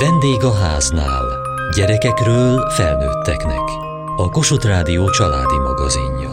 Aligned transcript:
Vendég 0.00 0.42
a 0.42 0.52
háznál. 0.52 1.24
Gyerekekről 1.76 2.70
felnőtteknek. 2.70 3.62
A 4.16 4.28
Kossuth 4.30 4.66
Rádió 4.66 5.10
családi 5.10 5.58
magazinja. 5.58 6.30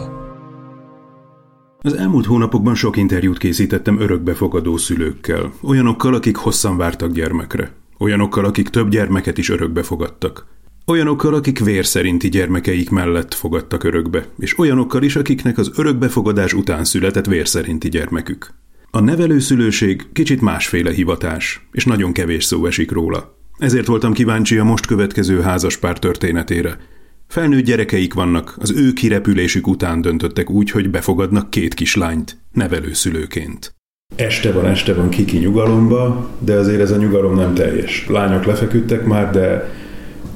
Az 1.78 1.92
elmúlt 1.92 2.26
hónapokban 2.26 2.74
sok 2.74 2.96
interjút 2.96 3.38
készítettem 3.38 4.00
örökbefogadó 4.00 4.76
szülőkkel, 4.76 5.52
olyanokkal, 5.62 6.14
akik 6.14 6.36
hosszan 6.36 6.76
vártak 6.76 7.12
gyermekre, 7.12 7.72
olyanokkal, 7.98 8.44
akik 8.44 8.68
több 8.68 8.88
gyermeket 8.88 9.38
is 9.38 9.48
örökbe 9.50 9.82
fogadtak, 9.82 10.46
olyanokkal, 10.86 11.34
akik 11.34 11.64
vér 11.64 11.86
szerinti 11.86 12.28
gyermekeik 12.28 12.90
mellett 12.90 13.34
fogadtak 13.34 13.84
örökbe, 13.84 14.26
és 14.38 14.58
olyanokkal 14.58 15.02
is, 15.02 15.16
akiknek 15.16 15.58
az 15.58 15.70
örökbefogadás 15.76 16.52
után 16.52 16.84
született 16.84 17.26
vér 17.26 17.48
szerinti 17.48 17.88
gyermekük. 17.88 18.54
A 18.90 19.00
nevelőszülőség 19.00 20.06
kicsit 20.12 20.40
másféle 20.40 20.92
hivatás, 20.92 21.66
és 21.72 21.84
nagyon 21.84 22.12
kevés 22.12 22.44
szó 22.44 22.66
esik 22.66 22.90
róla. 22.90 23.35
Ezért 23.58 23.86
voltam 23.86 24.12
kíváncsi 24.12 24.58
a 24.58 24.64
most 24.64 24.86
következő 24.86 25.40
házaspár 25.40 25.98
történetére. 25.98 26.76
Felnőtt 27.26 27.64
gyerekeik 27.64 28.14
vannak, 28.14 28.56
az 28.58 28.70
ő 28.70 28.92
kirepülésük 28.92 29.66
után 29.66 30.00
döntöttek 30.00 30.50
úgy, 30.50 30.70
hogy 30.70 30.90
befogadnak 30.90 31.50
két 31.50 31.74
kislányt, 31.74 32.36
nevelőszülőként. 32.52 33.74
Este 34.16 34.52
van, 34.52 34.66
este 34.66 34.94
van 34.94 35.08
kiki 35.08 35.38
nyugalomba, 35.38 36.30
de 36.38 36.54
azért 36.54 36.80
ez 36.80 36.90
a 36.90 36.96
nyugalom 36.96 37.34
nem 37.34 37.54
teljes. 37.54 38.06
Lányok 38.08 38.44
lefeküdtek 38.44 39.04
már, 39.04 39.30
de 39.30 39.74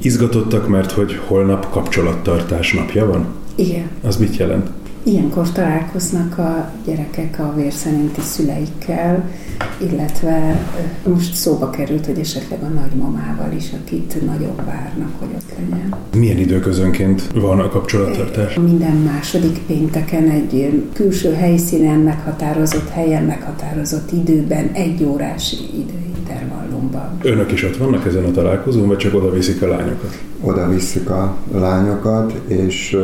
izgatottak, 0.02 0.68
mert 0.68 0.90
hogy 0.90 1.20
holnap 1.26 1.70
kapcsolattartás 1.70 2.72
napja 2.72 3.06
van? 3.06 3.26
Igen. 3.54 3.90
Az 4.02 4.16
mit 4.16 4.36
jelent? 4.36 4.79
Ilyenkor 5.02 5.52
találkoznak 5.52 6.38
a 6.38 6.72
gyerekek 6.84 7.38
a 7.38 7.54
vérszerinti 7.56 8.20
szüleikkel, 8.20 9.30
illetve 9.78 10.66
most 11.06 11.34
szóba 11.34 11.70
került, 11.70 12.06
hogy 12.06 12.18
esetleg 12.18 12.62
a 12.62 12.68
nagymamával 12.68 13.52
is, 13.56 13.72
akit 13.84 14.26
nagyobb 14.26 14.64
várnak, 14.64 15.10
hogy 15.18 15.28
ott 15.34 15.52
legyen. 15.58 15.94
Milyen 16.16 16.38
időközönként 16.38 17.32
van 17.34 17.60
a 17.60 17.68
kapcsolattartás? 17.68 18.54
Minden 18.54 18.96
második 18.96 19.58
pénteken 19.66 20.28
egy 20.28 20.84
külső 20.92 21.32
helyszínen, 21.32 21.98
meghatározott 21.98 22.88
helyen, 22.88 23.24
meghatározott 23.24 24.12
időben, 24.12 24.70
egy 24.72 25.04
órás 25.04 25.56
időintervallumban. 25.74 27.18
Önök 27.22 27.52
is 27.52 27.64
ott 27.64 27.76
vannak 27.76 28.06
ezen 28.06 28.24
a 28.24 28.30
találkozón, 28.30 28.86
vagy 28.86 28.96
csak 28.96 29.14
oda 29.14 29.30
viszik 29.30 29.62
a 29.62 29.68
lányokat? 29.68 30.18
Oda 30.40 30.68
viszik 30.68 31.10
a 31.10 31.36
lányokat, 31.52 32.32
és 32.46 32.96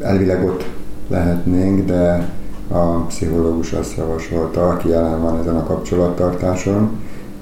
elvileg 0.00 0.44
ott 0.44 0.64
lehetnénk, 1.12 1.86
de 1.86 2.28
a 2.68 3.04
pszichológus 3.06 3.72
azt 3.72 3.96
javasolta, 3.96 4.68
aki 4.68 4.88
jelen 4.88 5.22
van 5.22 5.38
ezen 5.40 5.56
a 5.56 5.64
kapcsolattartáson, 5.64 6.90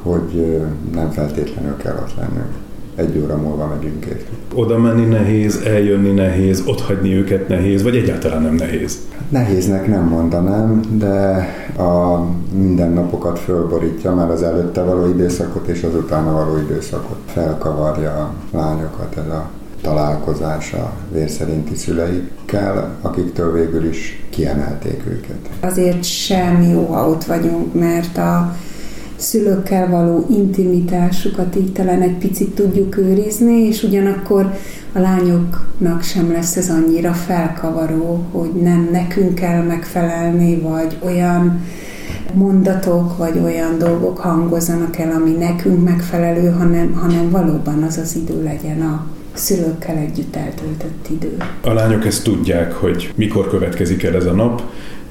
hogy 0.03 0.61
nem 0.95 1.11
feltétlenül 1.11 1.77
kell 1.77 1.95
ott 1.95 2.15
lennünk. 2.17 2.55
Egy 2.95 3.23
óra 3.25 3.37
múlva 3.37 3.67
megyünk 3.67 4.05
értük. 4.05 4.39
Oda 4.55 4.79
menni 4.79 5.05
nehéz, 5.05 5.57
eljönni 5.57 6.11
nehéz, 6.11 6.63
ott 6.67 6.81
hagyni 6.81 7.15
őket 7.15 7.49
nehéz, 7.49 7.83
vagy 7.83 7.97
egyáltalán 7.97 8.43
nem 8.43 8.55
nehéz? 8.55 8.99
Nehéznek 9.29 9.87
nem 9.87 10.05
mondanám, 10.05 10.81
de 10.99 11.47
a 11.79 12.25
mindennapokat 12.53 13.39
fölborítja 13.39 14.15
már 14.15 14.31
az 14.31 14.43
előtte 14.43 14.83
való 14.83 15.09
időszakot 15.09 15.67
és 15.67 15.83
az 15.83 15.95
utána 15.95 16.33
való 16.33 16.57
időszakot. 16.57 17.19
Felkavarja 17.27 18.11
a 18.11 18.33
lányokat 18.57 19.17
ez 19.17 19.33
a 19.33 19.51
találkozása 19.83 20.93
vérszerinti 21.13 21.75
szüleikkel, 21.75 22.99
akiktől 23.01 23.53
végül 23.53 23.89
is 23.89 24.25
kiemelték 24.31 25.03
őket. 25.07 25.49
Azért 25.61 26.05
sem 26.05 26.63
jó, 26.63 26.85
ha 26.85 27.09
ott 27.09 27.25
vagyunk, 27.25 27.75
mert 27.75 28.17
a 28.19 28.57
szülőkkel 29.17 29.89
való 29.89 30.27
intimitásukat 30.31 31.57
így 31.57 31.73
talán 31.73 32.03
egy 32.03 32.17
picit 32.17 32.55
tudjuk 32.55 32.97
őrizni, 32.97 33.67
és 33.67 33.83
ugyanakkor 33.83 34.55
a 34.93 34.99
lányoknak 34.99 36.03
sem 36.03 36.33
lesz 36.33 36.57
ez 36.57 36.71
annyira 36.71 37.13
felkavaró, 37.13 38.25
hogy 38.33 38.51
nem 38.53 38.89
nekünk 38.93 39.35
kell 39.35 39.63
megfelelni, 39.63 40.61
vagy 40.61 40.99
olyan 41.05 41.65
mondatok, 42.35 43.17
vagy 43.17 43.41
olyan 43.45 43.79
dolgok 43.79 44.19
hangozzanak 44.19 44.99
el, 44.99 45.11
ami 45.11 45.31
nekünk 45.31 45.85
megfelelő, 45.85 46.51
hanem, 46.51 46.93
hanem 46.95 47.31
valóban 47.31 47.83
az 47.83 47.97
az 47.97 48.17
idő 48.17 48.43
legyen 48.43 48.81
a 48.81 49.07
szülőkkel 49.33 49.97
együtt 49.97 50.37
eltöltött 50.37 51.09
idő. 51.11 51.37
A 51.65 51.73
lányok 51.73 52.07
ezt 52.07 52.25
tudják, 52.25 52.73
hogy 52.73 53.13
mikor 53.15 53.49
következik 53.49 54.03
el 54.03 54.15
ez 54.15 54.27
a 54.27 54.33
nap, 54.33 54.63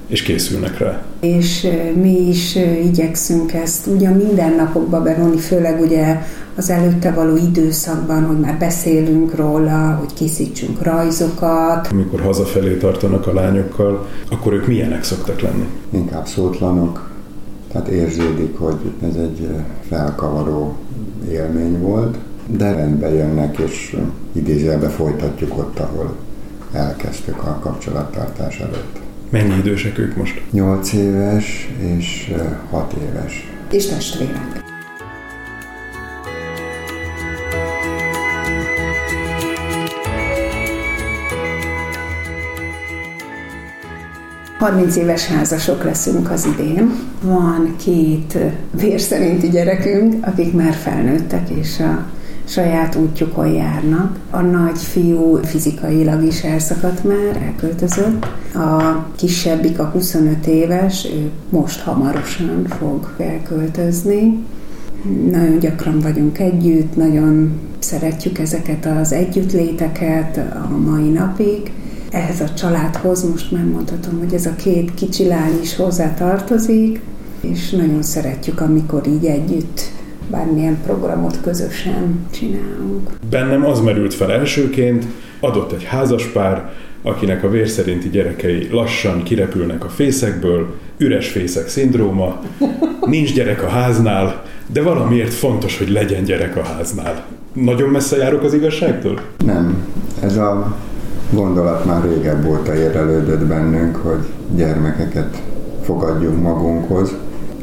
és 0.07 0.21
készülnek 0.21 0.77
rá. 0.77 1.03
És 1.19 1.67
mi 2.01 2.27
is 2.27 2.55
igyekszünk 2.83 3.53
ezt 3.53 3.87
ugye 3.87 4.09
minden 4.09 4.53
napokba 4.55 5.01
bevonni, 5.01 5.37
főleg 5.37 5.81
ugye 5.81 6.21
az 6.55 6.69
előtte 6.69 7.11
való 7.11 7.35
időszakban, 7.35 8.25
hogy 8.25 8.39
már 8.39 8.57
beszélünk 8.57 9.35
róla, 9.35 9.95
hogy 9.99 10.13
készítsünk 10.13 10.81
rajzokat. 10.81 11.87
Amikor 11.91 12.21
hazafelé 12.21 12.77
tartanak 12.77 13.27
a 13.27 13.33
lányokkal, 13.33 14.07
akkor 14.29 14.53
ők 14.53 14.67
milyenek 14.67 15.03
szoktak 15.03 15.41
lenni? 15.41 15.67
Inkább 15.89 16.27
szótlanok, 16.27 17.09
tehát 17.71 17.87
érződik, 17.87 18.57
hogy 18.57 18.77
ez 19.03 19.15
egy 19.15 19.47
felkavaró 19.89 20.77
élmény 21.31 21.79
volt, 21.79 22.17
de 22.57 22.71
rendbe 22.71 23.09
jönnek, 23.13 23.57
és 23.57 23.95
idézőjelbe 24.31 24.89
folytatjuk 24.89 25.57
ott, 25.57 25.79
ahol 25.79 26.15
elkezdtük 26.71 27.43
a 27.43 27.59
kapcsolattartás 27.59 28.59
előtt. 28.59 28.99
Mennyi 29.29 29.57
idősek 29.57 29.97
ők 29.97 30.15
most? 30.15 30.41
8 30.51 30.93
éves 30.93 31.69
és 31.97 32.33
6 32.69 32.93
éves. 32.93 33.49
És 33.71 33.85
testvérek. 33.85 34.67
Harminc 44.57 44.95
éves 44.95 45.27
házasok 45.27 45.83
leszünk 45.83 46.31
az 46.31 46.45
idén. 46.45 46.91
Van 47.23 47.75
két 47.77 48.37
vérszerinti 48.79 49.49
gyerekünk, 49.49 50.25
akik 50.25 50.53
már 50.53 50.73
felnőttek, 50.73 51.49
és 51.49 51.79
a 51.79 52.05
saját 52.49 52.95
útjukon 52.95 53.47
járnak. 53.47 54.17
A 54.29 54.41
nagyfiú 54.41 55.39
fizikailag 55.43 56.23
is 56.23 56.43
elszakadt 56.43 57.03
már, 57.03 57.41
elköltözött. 57.45 58.25
A 58.53 59.05
kisebbik, 59.15 59.79
a 59.79 59.85
25 59.85 60.47
éves, 60.47 61.05
ő 61.05 61.29
most 61.49 61.79
hamarosan 61.79 62.65
fog 62.67 63.13
elköltözni. 63.17 64.37
Nagyon 65.31 65.59
gyakran 65.59 65.99
vagyunk 65.99 66.39
együtt, 66.39 66.95
nagyon 66.95 67.59
szeretjük 67.79 68.39
ezeket 68.39 68.85
az 68.85 69.11
együttléteket 69.11 70.37
a 70.37 70.77
mai 70.77 71.09
napig. 71.09 71.71
Ehhez 72.11 72.39
a 72.39 72.53
családhoz 72.53 73.29
most 73.29 73.51
már 73.51 73.63
mondhatom, 73.63 74.19
hogy 74.19 74.33
ez 74.33 74.45
a 74.45 74.55
két 74.55 74.93
kicsi 74.93 75.27
lány 75.27 75.59
is 75.61 75.75
hozzá 75.75 76.13
tartozik, 76.13 77.01
és 77.41 77.69
nagyon 77.69 78.01
szeretjük, 78.01 78.61
amikor 78.61 79.07
így 79.07 79.25
együtt 79.25 79.81
bármilyen 80.29 80.81
programot 80.85 81.41
közösen 81.41 82.27
csinálunk. 82.31 83.09
Bennem 83.29 83.65
az 83.65 83.79
merült 83.79 84.13
fel 84.13 84.31
elsőként, 84.31 85.05
adott 85.39 85.71
egy 85.71 85.83
házaspár, 85.83 86.71
akinek 87.01 87.43
a 87.43 87.49
vérszerinti 87.49 88.09
gyerekei 88.09 88.67
lassan 88.71 89.23
kirepülnek 89.23 89.85
a 89.85 89.89
fészekből, 89.89 90.75
üres 90.97 91.29
fészek 91.29 91.67
szindróma, 91.67 92.41
nincs 93.05 93.33
gyerek 93.33 93.63
a 93.63 93.67
háznál, 93.67 94.43
de 94.67 94.81
valamiért 94.81 95.33
fontos, 95.33 95.77
hogy 95.77 95.89
legyen 95.89 96.23
gyerek 96.23 96.55
a 96.55 96.63
háznál. 96.63 97.25
Nagyon 97.53 97.89
messze 97.89 98.17
járok 98.17 98.43
az 98.43 98.53
igazságtól? 98.53 99.21
Nem. 99.45 99.87
Ez 100.19 100.37
a 100.37 100.77
gondolat 101.31 101.85
már 101.85 102.03
régebb 102.03 102.45
óta 102.47 102.75
érelődött 102.75 103.45
bennünk, 103.45 103.95
hogy 103.95 104.19
gyermekeket 104.55 105.41
fogadjunk 105.83 106.41
magunkhoz. 106.41 107.15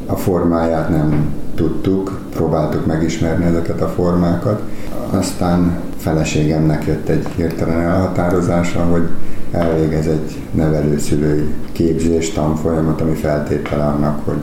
A 0.06 0.16
formáját 0.16 0.88
nem 0.88 1.34
tudtuk, 1.54 2.20
próbáltuk 2.30 2.86
megismerni 2.86 3.44
ezeket 3.44 3.80
a 3.80 3.88
formákat. 3.88 4.62
Aztán 5.10 5.80
feleségemnek 5.97 6.84
jött 6.86 7.08
egy 7.08 7.26
hirtelen 7.36 7.80
elhatározása, 7.80 8.84
hogy 8.84 9.08
elvégez 9.50 10.06
egy 10.06 10.41
nevelőszülői 10.50 11.54
képzés, 11.72 12.32
tanfolyamat, 12.32 13.00
ami 13.00 13.14
feltétele 13.14 13.84
annak, 13.84 14.24
hogy 14.24 14.42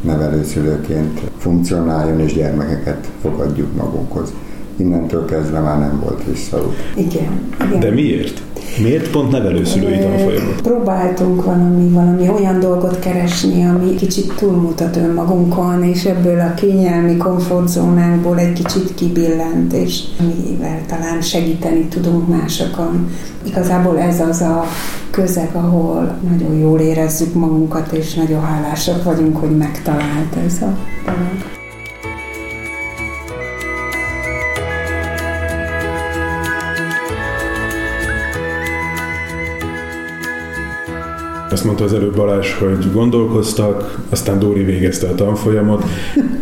nevelőszülőként 0.00 1.20
funkcionáljon 1.38 2.20
és 2.20 2.34
gyermekeket 2.34 3.10
fogadjuk 3.20 3.76
magunkhoz. 3.76 4.32
Innentől 4.76 5.24
kezdve 5.24 5.60
már 5.60 5.78
nem 5.78 6.00
volt 6.04 6.24
visszaút. 6.24 6.74
Igen, 6.96 7.40
igen. 7.66 7.80
De 7.80 7.90
miért? 7.90 8.42
Miért 8.82 9.10
pont 9.10 9.30
nevelőszülői 9.30 9.98
tanfolyamot? 9.98 10.60
Próbáltunk 10.62 11.44
valami, 11.44 11.88
valami 11.88 12.28
olyan 12.28 12.60
dolgot 12.60 12.98
keresni, 12.98 13.64
ami 13.64 13.94
kicsit 13.94 14.32
túlmutat 14.36 14.96
önmagunkon, 14.96 15.84
és 15.84 16.04
ebből 16.04 16.40
a 16.40 16.54
kényelmi 16.54 17.16
komfortzónánkból 17.16 18.38
egy 18.38 18.52
kicsit 18.52 18.94
kibillent, 18.94 19.72
és 19.72 20.02
mivel 20.48 20.80
talán 20.86 21.20
segíteni 21.20 21.84
tudunk 21.84 22.28
másokon. 22.28 23.10
Igazából 23.46 23.98
ez 23.98 24.20
az 24.20 24.40
a 24.40 24.64
közeg, 25.10 25.48
ahol 25.52 26.18
nagyon 26.30 26.58
jól 26.58 26.80
érezzük 26.80 27.34
magunkat, 27.34 27.92
és 27.92 28.14
nagyon 28.14 28.42
hálásak 28.42 29.04
vagyunk, 29.04 29.36
hogy 29.36 29.56
megtalált 29.56 30.36
ez 30.46 30.62
a 30.62 30.76
dolog. 31.04 31.60
Azt 41.52 41.64
mondta 41.64 41.84
az 41.84 41.92
előbb 41.92 42.16
Balázs, 42.16 42.52
hogy 42.58 42.92
gondolkoztak, 42.92 44.04
aztán 44.10 44.38
Dóri 44.38 44.62
végezte 44.62 45.08
a 45.08 45.14
tanfolyamot. 45.14 45.84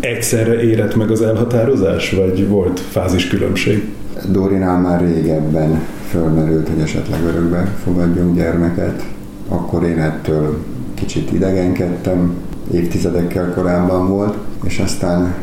Egyszerre 0.01 0.63
érett 0.63 0.97
meg 0.97 1.11
az 1.11 1.23
elhatározás, 1.23 2.11
vagy 2.11 2.49
volt 2.49 2.81
fázis 2.81 3.29
különbség? 3.29 3.93
Dórinál 4.29 4.81
már 4.81 5.01
régebben 5.01 5.81
fölmerült, 6.09 6.69
hogy 6.69 6.81
esetleg 6.83 7.25
örökbe 7.25 7.75
fogadjunk 7.85 8.37
gyermeket. 8.37 9.05
Akkor 9.49 9.85
én 9.85 9.99
ettől 9.99 10.57
kicsit 10.95 11.33
idegenkedtem, 11.33 12.35
évtizedekkel 12.73 13.53
korábban 13.55 14.09
volt, 14.09 14.35
és 14.65 14.79
aztán 14.79 15.35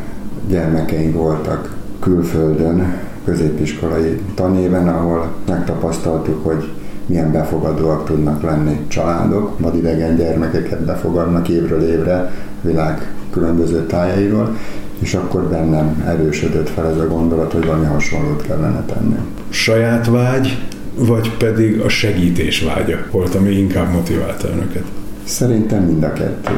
gyermekeink 0.49 1.15
voltak 1.15 1.75
külföldön, 1.99 2.95
középiskolai 3.25 4.21
tanéven, 4.35 4.87
ahol 4.87 5.27
megtapasztaltuk, 5.47 6.45
hogy 6.45 6.67
milyen 7.07 7.31
befogadóak 7.31 8.05
tudnak 8.05 8.41
lenni 8.41 8.79
családok, 8.87 9.59
vadidegen 9.59 10.15
gyermekeket 10.15 10.85
befogadnak 10.85 11.49
évről 11.49 11.81
évre 11.81 12.31
világ 12.61 13.11
különböző 13.31 13.85
tájairól, 13.85 14.55
és 14.99 15.13
akkor 15.13 15.41
bennem 15.41 16.03
erősödött 16.07 16.69
fel 16.69 16.87
ez 16.87 16.97
a 16.97 17.07
gondolat, 17.07 17.53
hogy 17.53 17.65
valami 17.65 17.85
hasonlót 17.85 18.41
kellene 18.41 18.83
tenni. 18.85 19.15
Saját 19.49 20.07
vágy, 20.07 20.67
vagy 20.95 21.37
pedig 21.37 21.79
a 21.79 21.89
segítés 21.89 22.61
vágya 22.63 22.97
volt, 23.11 23.35
ami 23.35 23.49
inkább 23.49 23.93
motiválta 23.93 24.47
önöket? 24.47 24.83
Szerintem 25.23 25.83
mind 25.83 26.03
a 26.03 26.13
kettő. 26.13 26.53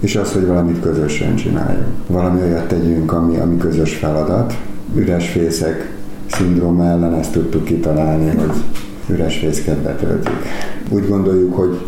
És 0.00 0.16
az, 0.16 0.32
hogy 0.32 0.46
valamit 0.46 0.80
közösen 0.80 1.36
csináljunk. 1.36 1.94
Valami 2.06 2.42
olyat 2.42 2.68
tegyünk, 2.68 3.12
ami, 3.12 3.36
ami 3.36 3.56
közös 3.56 3.94
feladat. 3.94 4.56
Üres 4.94 5.28
fészek 5.28 5.90
szindróma 6.26 6.84
ellen 6.84 7.14
ezt 7.14 7.32
tudtuk 7.32 7.64
kitalálni, 7.64 8.30
hogy 8.36 8.50
üres 9.10 9.36
fészket 9.36 9.76
betöltjük. 9.76 10.42
Úgy 10.88 11.08
gondoljuk, 11.08 11.54
hogy 11.54 11.78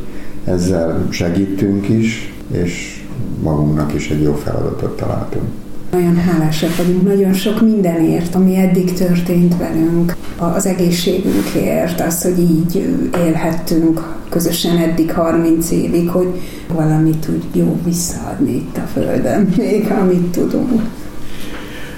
ezzel 0.45 1.07
segítünk 1.11 1.89
is, 1.89 2.35
és 2.51 3.03
magunknak 3.43 3.95
is 3.95 4.11
egy 4.11 4.23
jó 4.23 4.35
feladatot 4.35 4.97
találtunk. 4.97 5.45
Nagyon 5.91 6.17
hálásak 6.17 6.77
vagyunk 6.77 7.03
nagyon 7.07 7.33
sok 7.33 7.61
mindenért, 7.61 8.35
ami 8.35 8.57
eddig 8.57 8.93
történt 8.93 9.57
velünk, 9.57 10.17
az 10.37 10.67
egészségünkért, 10.67 12.01
az, 12.01 12.23
hogy 12.23 12.39
így 12.39 12.95
élhettünk 13.25 14.15
közösen 14.29 14.77
eddig 14.77 15.13
30 15.13 15.71
évig, 15.71 16.09
hogy 16.09 16.29
valamit 16.75 17.29
úgy 17.29 17.45
jó 17.53 17.79
visszaadni 17.85 18.53
itt 18.55 18.77
a 18.77 18.87
Földön, 18.93 19.49
még 19.57 19.91
amit 20.01 20.27
tudunk 20.27 20.83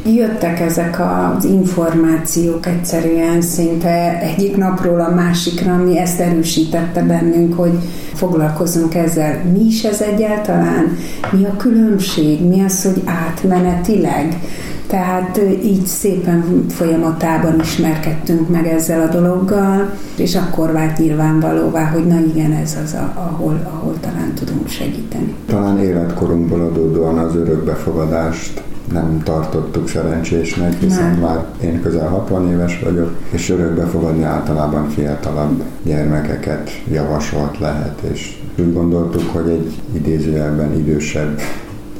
jöttek 0.04 0.60
ezek 0.60 1.00
az 1.00 1.44
információk 1.44 2.66
egyszerűen 2.66 3.40
szinte 3.40 4.20
egyik 4.20 4.56
napról 4.56 5.00
a 5.00 5.14
másikra, 5.14 5.74
ami 5.74 5.98
ezt 5.98 6.20
erősítette 6.20 7.02
bennünk, 7.02 7.54
hogy 7.54 7.78
foglalkozunk 8.14 8.94
ezzel. 8.94 9.42
Mi 9.52 9.64
is 9.64 9.84
ez 9.84 10.00
egyáltalán? 10.00 10.96
Mi 11.30 11.44
a 11.44 11.56
különbség? 11.56 12.48
Mi 12.48 12.64
az, 12.64 12.84
hogy 12.84 13.02
átmenetileg? 13.04 14.38
Tehát 14.86 15.40
így 15.62 15.86
szépen 15.86 16.64
folyamatában 16.68 17.60
ismerkedtünk 17.60 18.48
meg 18.48 18.66
ezzel 18.66 19.00
a 19.00 19.12
dologgal, 19.12 19.90
és 20.16 20.36
akkor 20.36 20.72
vált 20.72 20.98
nyilvánvalóvá, 20.98 21.84
hogy 21.84 22.06
na 22.06 22.18
igen, 22.34 22.52
ez 22.52 22.76
az, 22.84 22.92
a, 22.92 23.12
ahol, 23.14 23.70
ahol 23.72 23.94
talán 24.00 24.32
tudunk 24.34 24.68
segíteni. 24.68 25.34
Talán 25.46 25.78
életkorunkból 25.78 26.60
adódóan 26.60 27.18
az 27.18 27.36
örökbefogadást 27.36 28.62
nem 28.92 29.22
tartottuk 29.24 29.88
szerencsésnek, 29.88 30.78
hiszen 30.80 31.10
nem. 31.10 31.20
már 31.20 31.44
én 31.62 31.82
közel 31.82 32.08
60 32.08 32.50
éves 32.50 32.80
vagyok, 32.80 33.16
és 33.30 33.50
örökbefogadni 33.50 34.22
általában 34.22 34.88
fiatalabb 34.88 35.62
gyermekeket 35.82 36.70
javasolt 36.90 37.58
lehet, 37.58 38.00
és 38.12 38.38
úgy 38.58 38.72
gondoltuk, 38.72 39.30
hogy 39.32 39.48
egy 39.48 39.80
idézőjelben 39.92 40.74
idősebb 40.74 41.40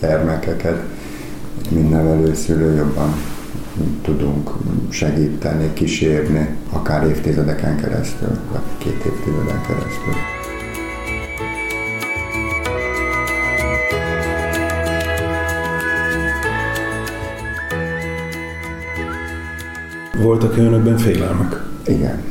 gyermekeket 0.01 0.83
mint 1.69 1.91
nevelőszülő 1.91 2.75
jobban 2.75 3.15
tudunk 4.03 4.51
segíteni, 4.89 5.73
kísérni, 5.73 6.57
akár 6.71 7.07
évtizedeken 7.07 7.77
keresztül, 7.77 8.39
vagy 8.53 8.61
két 8.79 9.05
évtizeden 9.05 9.61
keresztül. 9.67 10.34
Voltak 20.25 20.57
önökben 20.57 20.97
félelmek? 20.97 21.63
Igen. 21.87 22.23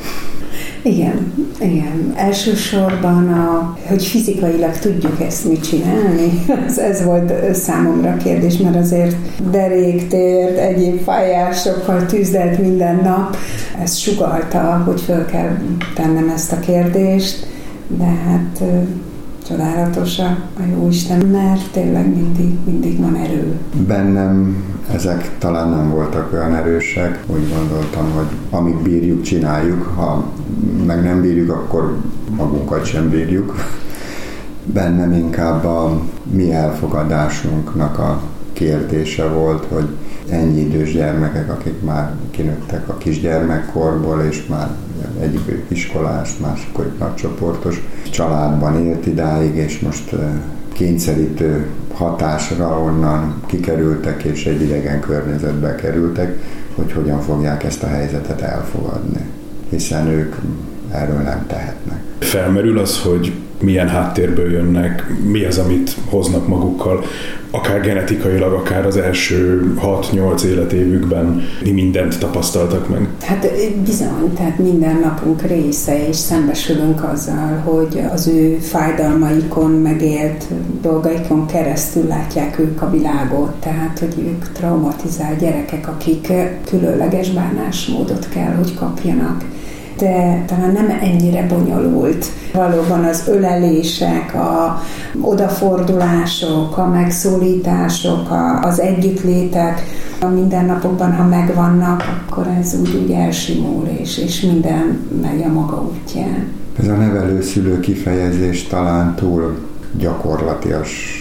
Igen, 0.82 1.34
igen. 1.60 2.14
Elsősorban, 2.16 3.28
a, 3.34 3.78
hogy 3.88 4.04
fizikailag 4.06 4.78
tudjuk 4.78 5.22
ezt 5.22 5.46
mit 5.46 5.68
csinálni, 5.68 6.46
ez, 6.68 6.78
ez 6.78 7.04
volt 7.04 7.56
számomra 7.56 8.12
a 8.12 8.18
kérdés, 8.18 8.58
mert 8.58 8.76
azért 8.76 9.16
deréktért, 9.52 10.58
egyéb 10.58 11.04
fájásokkal 11.04 12.06
tűzdelt 12.06 12.60
minden 12.60 12.96
nap, 12.96 13.38
ez 13.82 13.96
sugalta, 13.96 14.84
hogy 14.86 15.02
föl 15.02 15.26
kell 15.26 15.58
tennem 15.96 16.30
ezt 16.30 16.52
a 16.52 16.60
kérdést, 16.60 17.48
de 17.88 18.06
hát 18.28 18.64
csodálatos 19.48 20.20
a, 20.20 20.38
jó 20.76 20.88
Isten, 20.88 21.26
mert 21.26 21.72
tényleg 21.72 22.16
mindig, 22.16 22.58
mindig 22.66 23.00
van 23.00 23.16
erő. 23.16 23.58
Bennem 23.88 24.64
ezek 24.92 25.38
talán 25.38 25.70
nem 25.70 25.90
voltak 25.90 26.34
olyan 26.34 26.56
erősek. 26.56 27.24
Úgy 27.28 27.54
gondoltam, 27.56 28.12
hogy 28.12 28.28
amit 28.50 28.82
bírjuk, 28.82 29.22
csináljuk. 29.22 29.84
Ha 29.96 30.24
meg 30.86 31.04
nem 31.04 31.22
bírjuk, 31.22 31.52
akkor 31.52 31.98
magunkat 32.36 32.86
sem 32.86 33.10
bírjuk. 33.10 33.56
Bennem 34.66 35.14
inkább 35.14 35.66
a 35.66 36.02
mi 36.32 36.54
elfogadásunknak 36.54 38.00
a 38.00 38.22
kérdése 38.54 39.28
volt, 39.28 39.66
hogy 39.66 39.88
ennyi 40.30 40.60
idős 40.60 40.94
gyermekek, 40.94 41.52
akik 41.52 41.82
már 41.82 42.16
kinőttek 42.32 42.90
a 42.90 42.98
kisgyermekkorból, 42.98 44.22
és 44.30 44.46
már 44.46 44.70
egyik 45.20 45.64
iskolás, 45.68 46.38
másik 46.38 46.78
nagycsoportos 47.00 47.82
családban 48.12 48.86
élt 48.86 49.06
idáig, 49.06 49.56
és 49.56 49.80
most 49.80 50.16
kényszerítő 50.74 51.68
hatásra 51.94 52.80
onnan 52.80 53.42
kikerültek, 53.46 54.24
és 54.24 54.46
egy 54.46 54.62
idegen 54.62 55.00
környezetbe 55.00 55.76
kerültek, 55.76 56.40
hogy 56.76 56.92
hogyan 56.92 57.22
fogják 57.22 57.64
ezt 57.64 57.84
a 57.84 57.88
helyzetet 57.88 58.42
elfogadni. 58.42 59.26
Hiszen 59.70 60.08
ők 60.08 60.36
erről 60.94 61.22
nem 61.22 61.46
tehetnek. 61.48 61.98
Felmerül 62.20 62.80
az, 62.80 63.02
hogy 63.02 63.34
milyen 63.64 63.90
háttérből 63.90 64.52
jönnek, 64.52 65.06
mi 65.24 65.44
az, 65.44 65.58
amit 65.58 65.96
hoznak 66.10 66.48
magukkal, 66.48 67.04
akár 67.52 67.82
genetikailag, 67.82 68.54
akár 68.54 68.86
az 68.86 68.98
első 68.98 69.74
6-8 69.82 70.44
életévükben 70.44 71.42
mi 71.64 71.72
mindent 71.72 72.20
tapasztaltak 72.20 72.90
meg? 72.90 73.08
Hát 73.22 73.48
bizony, 73.84 74.34
tehát 74.36 74.58
minden 74.58 75.00
napunk 75.00 75.42
része, 75.42 76.08
és 76.08 76.16
szembesülünk 76.16 77.04
azzal, 77.04 77.62
hogy 77.64 78.02
az 78.14 78.28
ő 78.28 78.58
fájdalmaikon 78.58 79.72
megélt 79.72 80.46
dolgaikon 80.82 81.46
keresztül 81.46 82.08
látják 82.08 82.60
ők 82.60 82.82
a 82.82 82.90
világot, 82.90 83.52
tehát 83.60 84.00
hogy 84.00 84.14
ők 84.18 84.52
traumatizált 84.52 85.40
gyerekek, 85.40 85.88
akik 85.88 86.32
különleges 86.66 87.30
bánásmódot 87.30 88.30
kell, 88.30 88.54
hogy 88.54 88.74
kapjanak 88.74 89.44
de 90.04 90.44
talán 90.48 90.72
nem 90.72 90.98
ennyire 91.02 91.46
bonyolult. 91.48 92.26
Valóban 92.54 93.04
az 93.04 93.24
ölelések, 93.28 94.34
a 94.34 94.82
odafordulások, 95.22 96.78
a 96.78 96.88
megszólítások, 96.88 98.30
a, 98.30 98.60
az 98.62 98.80
együttlétek, 98.80 99.82
a 100.22 100.26
mindennapokban, 100.26 101.16
ha 101.16 101.24
megvannak, 101.24 102.04
akkor 102.28 102.48
ez 102.60 102.76
úgy, 102.82 103.02
úgy 103.04 103.12
elsimul, 103.12 103.88
és, 104.00 104.18
és 104.18 104.42
minden 104.42 105.00
megy 105.22 105.44
a 105.44 105.52
maga 105.52 105.82
útján. 105.82 106.48
Ez 106.80 106.88
a 106.88 106.96
nevelőszülő 106.96 107.80
kifejezés 107.80 108.68
talán 108.68 109.16
túl 109.16 109.58
gyakorlatias 109.98 111.18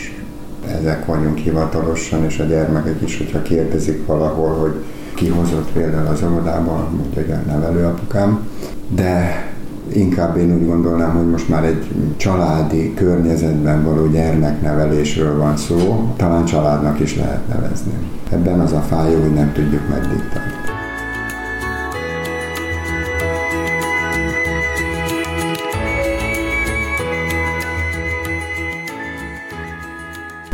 ezek 0.81 1.07
vagyunk 1.07 1.39
hivatalosan, 1.39 2.25
és 2.25 2.39
a 2.39 2.45
gyermekek 2.45 3.03
is, 3.03 3.19
hogyha 3.19 3.43
kérdezik 3.43 4.07
valahol, 4.07 4.55
hogy 4.55 4.75
kihozott 5.15 5.71
például 5.73 6.07
az 6.07 6.23
óvodában, 6.23 6.89
mondja, 6.97 7.23
hogy 7.23 7.31
a 7.31 7.51
nevelőapukám, 7.53 8.47
de 8.95 9.45
inkább 9.93 10.37
én 10.37 10.55
úgy 10.55 10.67
gondolnám, 10.67 11.15
hogy 11.15 11.31
most 11.31 11.49
már 11.49 11.65
egy 11.65 11.87
családi 12.17 12.95
környezetben 12.95 13.85
való 13.85 14.07
gyermeknevelésről 14.07 15.39
van 15.39 15.57
szó, 15.57 16.13
talán 16.17 16.45
családnak 16.45 17.01
is 17.01 17.17
lehet 17.17 17.49
nevezni. 17.49 17.93
Ebben 18.31 18.61
az 18.61 18.73
a 18.73 18.81
fájó, 18.81 19.21
hogy 19.21 19.35
nem 19.35 19.53
tudjuk 19.53 19.89
meddig 19.89 20.29
tart. 20.33 20.62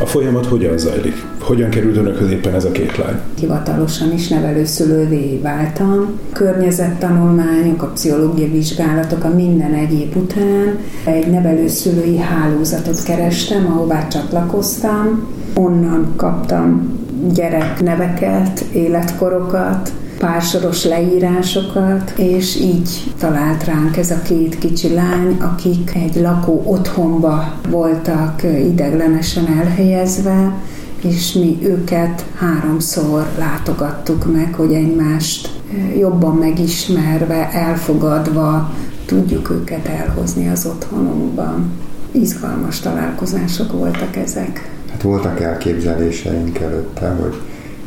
Folyamat 0.09 0.45
hogyan 0.45 0.77
zajlik? 0.77 1.25
Hogyan 1.39 1.69
került 1.69 1.97
önökhöz 1.97 2.29
éppen 2.29 2.53
ez 2.53 2.65
a 2.65 2.71
két 2.71 2.97
lány? 2.97 3.19
Hivatalosan 3.39 4.13
is 4.13 4.27
nevelőszülővé 4.27 5.39
váltam. 5.43 6.19
Környezettanulmányok, 6.33 7.81
a 7.81 7.85
pszichológiai 7.85 8.49
vizsgálatok, 8.49 9.23
a 9.23 9.33
minden 9.35 9.73
egyéb 9.73 10.15
után 10.15 10.79
egy 11.05 11.31
nevelőszülői 11.31 12.17
hálózatot 12.17 13.03
kerestem, 13.03 13.65
ahová 13.65 14.07
csatlakoztam. 14.07 15.27
Onnan 15.55 16.13
kaptam 16.15 16.99
gyerekneveket, 17.33 18.65
életkorokat, 18.71 19.91
pársoros 20.19 20.83
leírásokat, 20.85 22.13
és 22.17 22.55
így 22.55 23.13
talált 23.19 23.63
ránk 23.63 23.97
ez 23.97 24.11
a 24.11 24.21
két 24.21 24.57
kicsi 24.57 24.93
lány, 24.93 25.37
akik 25.39 25.95
egy 25.95 26.15
lakó 26.15 26.61
otthonba 26.65 27.53
voltak 27.69 28.43
ideglenesen 28.43 29.47
elhelyezve, 29.59 30.53
és 31.01 31.33
mi 31.33 31.57
őket 31.61 32.25
háromszor 32.35 33.27
látogattuk 33.37 34.33
meg, 34.33 34.53
hogy 34.53 34.73
egymást 34.73 35.49
jobban 35.97 36.35
megismerve, 36.35 37.51
elfogadva 37.51 38.73
tudjuk 39.05 39.49
őket 39.49 39.87
elhozni 39.87 40.49
az 40.49 40.65
otthonunkban. 40.65 41.71
Izgalmas 42.11 42.79
találkozások 42.79 43.71
voltak 43.71 44.15
ezek. 44.15 44.71
Hát 44.91 45.01
voltak 45.01 45.39
elképzeléseink 45.39 46.59
előtte, 46.59 47.09
hogy 47.09 47.35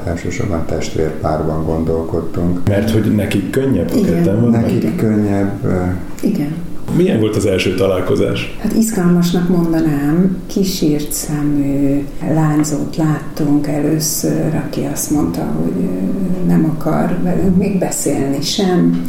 elsősorban 0.05 0.67
testvérpárban 0.67 1.65
gondolkodtunk. 1.65 2.69
Mert 2.69 2.91
hogy 2.91 3.15
nekik 3.15 3.51
könnyebb 3.51 3.91
a 3.91 3.97
Igen. 3.97 4.49
Nekik 4.51 4.83
Igen. 4.83 4.97
könnyebb, 4.97 5.67
Igen. 6.23 6.55
Milyen 6.97 7.21
volt 7.21 7.37
az 7.37 7.47
első 7.47 7.75
találkozás? 7.75 8.57
Hát 8.61 8.73
izgalmasnak 8.73 9.49
mondanám, 9.49 10.37
kisírt 10.47 11.13
szemű 11.13 12.07
lányzót 12.35 12.97
láttunk 12.97 13.67
először, 13.67 14.55
aki 14.67 14.89
azt 14.93 15.11
mondta, 15.11 15.41
hogy 15.41 15.89
nem 16.47 16.75
akar 16.77 17.19
velünk 17.23 17.57
még 17.57 17.79
beszélni 17.79 18.41
sem, 18.41 19.05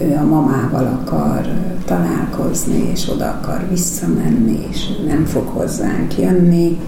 ő 0.00 0.16
a 0.16 0.24
mamával 0.24 1.00
akar 1.02 1.46
találkozni, 1.84 2.90
és 2.92 3.08
oda 3.08 3.38
akar 3.40 3.66
visszamenni, 3.70 4.58
és 4.70 4.78
nem 5.06 5.24
fog 5.24 5.46
hozzánk 5.46 6.18
jönni. 6.18 6.78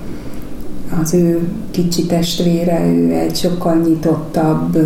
Az 1.02 1.14
ő 1.14 1.49
kicsi 1.70 2.06
testvére, 2.06 2.87
ő 2.87 3.12
egy 3.12 3.37
sokkal 3.37 3.75
nyitottabb 3.75 4.78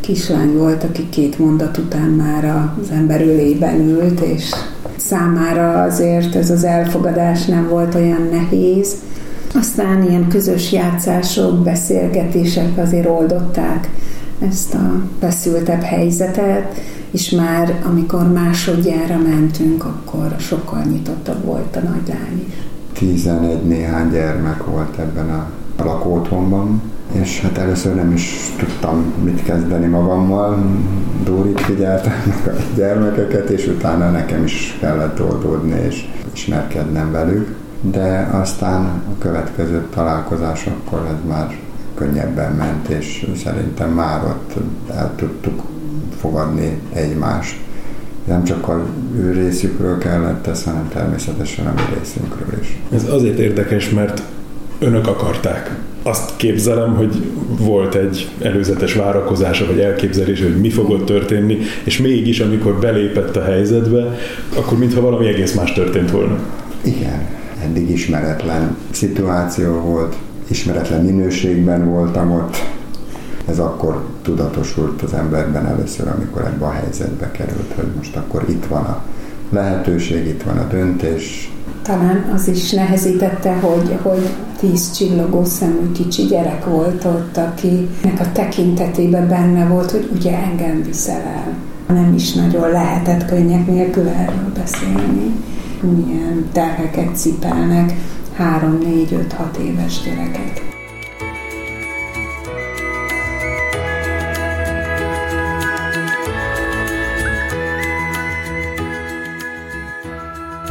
kislány 0.00 0.56
volt, 0.56 0.84
aki 0.84 1.08
két 1.08 1.38
mondat 1.38 1.78
után 1.78 2.08
már 2.08 2.44
az 2.80 2.90
ember 2.90 3.20
ölében 3.20 3.80
ült, 3.80 4.20
és 4.20 4.50
számára 4.96 5.82
azért 5.82 6.34
ez 6.34 6.50
az 6.50 6.64
elfogadás 6.64 7.44
nem 7.44 7.68
volt 7.68 7.94
olyan 7.94 8.28
nehéz. 8.32 8.94
Aztán 9.54 10.02
ilyen 10.02 10.28
közös 10.28 10.72
játszások, 10.72 11.62
beszélgetések 11.62 12.78
azért 12.78 13.06
oldották 13.06 13.88
ezt 14.48 14.74
a 14.74 15.02
feszültebb 15.20 15.82
helyzetet, 15.82 16.80
és 17.10 17.30
már 17.30 17.82
amikor 17.84 18.32
másodjára 18.32 19.18
mentünk, 19.18 19.84
akkor 19.84 20.36
sokkal 20.38 20.82
nyitottabb 20.82 21.44
volt 21.44 21.76
a 21.76 21.80
nagylány 21.80 22.44
is. 22.48 22.54
11 22.98 23.62
néhány 23.62 24.10
gyermek 24.10 24.64
volt 24.64 24.98
ebben 24.98 25.30
a 25.30 25.46
lakóotthonban, 25.82 26.82
és 27.12 27.40
hát 27.40 27.58
először 27.58 27.94
nem 27.94 28.12
is 28.12 28.54
tudtam 28.58 29.12
mit 29.24 29.42
kezdeni 29.42 29.86
magammal. 29.86 30.58
Dórit 31.24 31.60
figyeltem 31.60 32.12
meg 32.26 32.54
a 32.54 32.58
gyermekeket, 32.74 33.48
és 33.48 33.66
utána 33.66 34.10
nekem 34.10 34.44
is 34.44 34.76
kellett 34.80 35.22
oldódni 35.22 35.80
és 35.88 36.08
ismerkednem 36.32 37.12
velük. 37.12 37.54
De 37.80 38.28
aztán 38.32 38.84
a 38.84 39.18
következő 39.18 39.86
találkozásokkor 39.94 41.06
ez 41.06 41.28
már 41.28 41.56
könnyebben 41.94 42.52
ment, 42.52 42.88
és 42.88 43.30
szerintem 43.44 43.90
már 43.90 44.24
ott 44.24 44.54
el 44.90 45.12
tudtuk 45.16 45.62
fogadni 46.20 46.80
egymást. 46.92 47.65
Nem 48.26 48.44
csak 48.44 48.68
a 48.68 48.86
ő 49.18 49.32
részükről 49.32 49.98
kellett 49.98 50.46
ez, 50.46 50.64
hanem 50.64 50.88
természetesen 50.88 51.66
a 51.66 51.72
mi 51.74 51.98
részünkről 51.98 52.60
is. 52.60 52.78
Ez 52.94 53.08
azért 53.10 53.38
érdekes, 53.38 53.90
mert 53.90 54.22
önök 54.78 55.06
akarták. 55.06 55.78
Azt 56.02 56.36
képzelem, 56.36 56.94
hogy 56.94 57.24
volt 57.60 57.94
egy 57.94 58.28
előzetes 58.42 58.94
várakozása 58.94 59.66
vagy 59.66 59.78
elképzelése, 59.78 60.44
hogy 60.44 60.60
mi 60.60 60.70
fog 60.70 60.90
ott 60.90 61.06
történni, 61.06 61.58
és 61.84 61.98
mégis, 61.98 62.40
amikor 62.40 62.78
belépett 62.78 63.36
a 63.36 63.42
helyzetbe, 63.42 64.18
akkor 64.56 64.78
mintha 64.78 65.00
valami 65.00 65.26
egész 65.26 65.54
más 65.54 65.72
történt 65.72 66.10
volna. 66.10 66.38
Igen, 66.82 67.26
eddig 67.64 67.90
ismeretlen 67.90 68.76
szituáció 68.90 69.80
volt, 69.80 70.16
ismeretlen 70.48 71.04
minőségben 71.04 71.90
voltam 71.90 72.32
ott. 72.32 72.56
Ez 73.48 73.58
akkor 73.58 74.04
tudatosult 74.22 75.02
az 75.02 75.12
emberben 75.12 75.66
először, 75.66 76.08
amikor 76.08 76.42
ebbe 76.42 76.64
a 76.64 76.70
helyzetbe 76.70 77.30
került, 77.30 77.72
hogy 77.74 77.88
most 77.96 78.16
akkor 78.16 78.44
itt 78.48 78.66
van 78.66 78.84
a 78.84 79.02
lehetőség, 79.50 80.26
itt 80.26 80.42
van 80.42 80.58
a 80.58 80.66
döntés, 80.66 81.50
talán 81.86 82.30
az 82.34 82.48
is 82.48 82.70
nehezítette, 82.70 83.52
hogy, 83.52 83.98
hogy 84.02 84.28
tíz 84.58 84.92
csillogó 84.92 85.44
szemű 85.44 85.92
kicsi 85.92 86.22
gyerek 86.22 86.64
volt 86.64 87.04
ott, 87.04 87.36
akinek 87.36 88.20
a 88.20 88.32
tekintetében 88.32 89.28
benne 89.28 89.66
volt, 89.66 89.90
hogy 89.90 90.10
ugye 90.14 90.38
engem 90.38 90.82
viszel 90.82 91.20
el. 91.20 91.54
Nem 91.96 92.14
is 92.14 92.32
nagyon 92.32 92.70
lehetett 92.70 93.24
könnyek 93.26 93.66
nélkül 93.66 94.08
erről 94.08 94.52
beszélni. 94.54 95.34
Milyen 95.80 96.48
terheket 96.52 97.16
cipelnek 97.16 97.92
három, 98.32 98.78
négy, 98.82 99.12
öt, 99.12 99.32
hat 99.32 99.56
éves 99.56 100.00
gyerekek. 100.04 100.65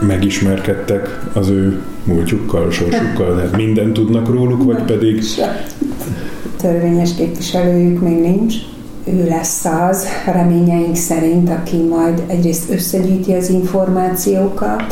Megismerkedtek 0.07 1.29
az 1.33 1.49
ő 1.49 1.81
múltjukkal, 2.03 2.71
sorsukkal, 2.71 3.35
tehát 3.35 3.55
mindent 3.55 3.93
tudnak 3.93 4.29
róluk, 4.29 4.63
vagy 4.63 4.83
pedig 4.83 5.23
Törvényes 6.57 7.15
képviselőjük 7.15 8.01
még 8.01 8.19
nincs. 8.19 8.55
Ő 9.03 9.25
lesz 9.27 9.65
az, 9.65 10.05
reményeink 10.25 10.95
szerint, 10.95 11.49
aki 11.49 11.77
majd 11.77 12.23
egyrészt 12.27 12.71
összegyűjti 12.71 13.33
az 13.33 13.49
információkat, 13.49 14.83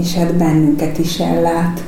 és 0.00 0.14
hát 0.14 0.34
bennünket 0.34 0.98
is 0.98 1.18
ellát 1.18 1.84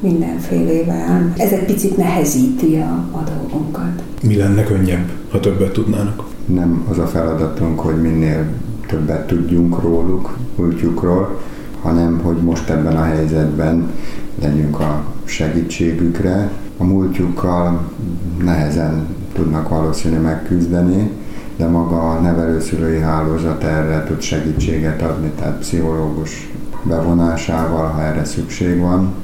mindenfélével. 0.00 1.32
Ez 1.36 1.50
egy 1.52 1.64
picit 1.64 1.96
nehezíti 1.96 2.76
a, 2.76 3.18
a 3.18 3.22
dolgunkat. 3.36 4.02
mi 4.22 4.36
lenne 4.36 4.64
könnyebb, 4.64 5.10
ha 5.30 5.40
többet 5.40 5.72
tudnának? 5.72 6.30
nem 6.46 6.86
az 6.90 6.98
a 6.98 7.06
feladatunk, 7.06 7.80
hogy 7.80 8.00
minél 8.00 8.46
többet 8.86 9.26
tudjunk 9.26 9.82
róluk, 9.82 10.36
múltjukról, 10.56 11.40
hanem 11.82 12.20
hogy 12.22 12.36
most 12.36 12.70
ebben 12.70 12.96
a 12.96 13.02
helyzetben 13.02 13.90
legyünk 14.42 14.80
a 14.80 15.04
segítségükre. 15.24 16.50
A 16.78 16.84
múltjukkal 16.84 17.90
nehezen 18.44 19.06
tudnak 19.32 19.68
valószínű 19.68 20.16
megküzdeni, 20.16 21.10
de 21.56 21.66
maga 21.66 22.10
a 22.10 22.20
nevelőszülői 22.20 23.00
hálózat 23.00 23.64
erre 23.64 24.04
tud 24.04 24.20
segítséget 24.20 25.02
adni, 25.02 25.30
tehát 25.38 25.58
pszichológus 25.58 26.50
bevonásával, 26.82 27.86
ha 27.86 28.02
erre 28.02 28.24
szükség 28.24 28.80
van. 28.80 29.14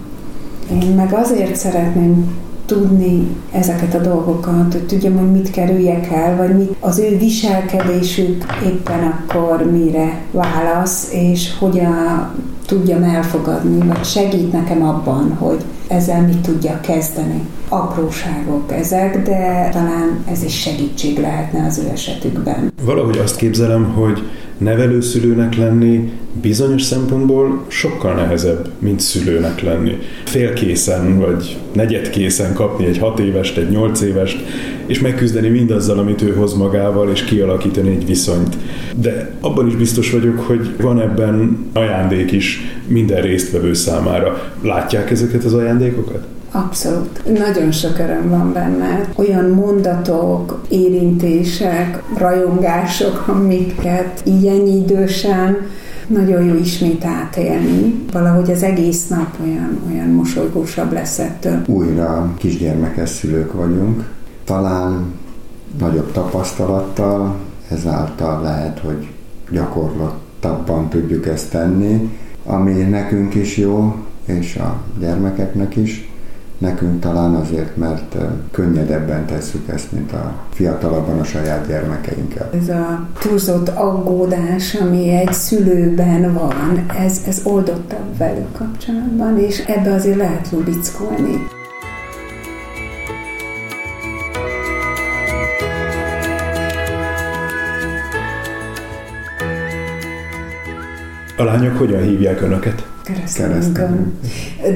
Én 0.71 0.95
meg 0.95 1.13
azért 1.13 1.57
szeretném 1.57 2.31
tudni 2.69 3.37
ezeket 3.53 3.95
a 3.95 3.99
dolgokat, 3.99 4.73
hogy 4.73 4.87
tudjam, 4.87 5.17
hogy 5.17 5.31
mit 5.33 5.51
kerüljek 5.51 6.11
el, 6.13 6.37
vagy 6.37 6.57
mit 6.57 6.77
az 6.81 6.99
ő 6.99 7.19
viselkedésük 7.19 8.45
éppen 8.65 9.03
akkor 9.05 9.71
mire 9.71 10.21
válasz, 10.31 11.13
és 11.13 11.59
hogyan 11.59 12.31
tudjam 12.69 13.03
elfogadni, 13.03 13.87
vagy 13.87 14.05
segít 14.05 14.53
nekem 14.53 14.83
abban, 14.83 15.33
hogy 15.39 15.65
ezzel 15.87 16.23
mit 16.23 16.39
tudja 16.39 16.81
kezdeni. 16.81 17.41
Apróságok 17.69 18.73
ezek, 18.73 19.23
de 19.23 19.69
talán 19.73 20.25
ez 20.31 20.43
is 20.43 20.61
segítség 20.61 21.19
lehetne 21.19 21.67
az 21.67 21.79
ő 21.79 21.89
esetükben. 21.93 22.73
Valahogy 22.85 23.19
azt 23.19 23.37
képzelem, 23.37 23.85
hogy 23.85 24.23
nevelőszülőnek 24.59 25.57
lenni 25.57 26.13
bizonyos 26.41 26.83
szempontból 26.83 27.65
sokkal 27.69 28.15
nehezebb, 28.15 28.69
mint 28.79 29.01
szülőnek 29.01 29.63
lenni. 29.63 29.99
Félkészen 30.25 31.19
vagy 31.19 31.59
negyedkészen 31.73 32.55
kapni 32.55 32.87
egy 32.87 32.99
hat 32.99 33.19
évest, 33.19 33.57
egy 33.57 33.71
nyolc 33.71 34.01
évest, 34.01 34.45
és 34.87 35.01
megküzdeni 35.01 35.49
mindazzal, 35.49 35.99
amit 35.99 36.23
ő 36.23 36.35
hoz 36.35 36.55
magával, 36.55 37.11
és 37.11 37.25
kialakítani 37.25 37.91
egy 37.91 38.07
viszonyt. 38.07 38.57
De 38.97 39.31
abban 39.41 39.67
is 39.67 39.77
biztos 39.77 40.11
vagyok, 40.11 40.41
hogy 40.41 40.75
van 40.81 41.01
ebben 41.01 41.67
ajándék 41.73 42.33
is 42.33 42.58
minden 42.87 43.23
résztvevő 43.23 43.75
számára. 43.75 44.53
Látják 44.63 45.11
ezeket 45.11 45.45
az 45.45 45.55
ajándékokat? 45.55 46.27
Abszolút. 46.51 47.39
Nagyon 47.39 47.73
sok 47.73 47.99
öröm 47.99 48.29
van 48.29 48.53
benne. 48.53 49.09
Olyan 49.15 49.51
mondatok, 49.51 50.63
érintések, 50.69 52.03
rajongások, 52.19 53.25
amiket 53.27 54.23
így 54.25 54.47
ennyi 54.47 54.77
idősen 54.77 55.57
nagyon 56.07 56.45
jó 56.45 56.55
ismét 56.55 57.05
átélni. 57.05 57.95
Valahogy 58.13 58.51
az 58.51 58.63
egész 58.63 59.09
nap 59.09 59.37
olyan, 59.43 59.81
olyan 59.91 60.09
mosolygósabb 60.09 60.93
lesz 60.93 61.19
ettől. 61.19 61.63
Újra 61.67 62.35
kisgyermekes 62.39 63.09
szülők 63.09 63.53
vagyunk. 63.53 64.05
Talán 64.45 65.13
nagyobb 65.79 66.13
tapasztalattal, 66.13 67.37
ezáltal 67.71 68.43
lehet, 68.43 68.79
hogy 68.79 69.09
gyakorlattabban 69.51 70.89
tudjuk 70.89 71.27
ezt 71.27 71.51
tenni, 71.51 72.11
ami 72.49 72.73
nekünk 72.73 73.35
is 73.35 73.57
jó, 73.57 73.95
és 74.25 74.57
a 74.57 74.81
gyermekeknek 74.99 75.77
is. 75.77 76.09
Nekünk 76.59 77.01
talán 77.01 77.35
azért, 77.35 77.77
mert 77.77 78.17
könnyedebben 78.51 79.27
tesszük 79.27 79.69
ezt, 79.69 79.93
mint 79.93 80.13
a 80.13 80.35
fiatalabban 80.53 81.19
a 81.19 81.25
saját 81.25 81.67
gyermekeinkkel. 81.67 82.51
Ez 82.63 82.69
a 82.69 83.09
túlzott 83.21 83.69
aggódás, 83.69 84.75
ami 84.75 85.09
egy 85.09 85.33
szülőben 85.33 86.33
van, 86.33 86.87
ez, 87.05 87.21
ez 87.27 87.41
oldottabb 87.45 88.17
velük 88.19 88.53
kapcsolatban, 88.53 89.39
és 89.39 89.59
ebbe 89.67 89.93
azért 89.95 90.17
lehet 90.17 90.49
lubickolni. 90.51 91.47
A 101.39 101.45
lányok 101.45 101.77
hogyan 101.77 102.03
hívják 102.03 102.43
önöket? 102.43 102.87
keresztényünkön. 103.03 104.13